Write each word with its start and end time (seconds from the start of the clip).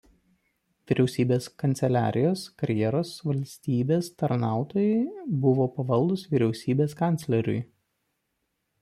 Vyriausybės 0.91 1.49
kanceliarijos 1.63 2.45
karjeros 2.61 3.11
valstybės 3.31 4.09
tarnautojai 4.23 5.27
buvo 5.45 5.69
pavaldūs 5.77 6.25
Vyriausybės 6.33 6.99
kancleriui. 7.03 7.59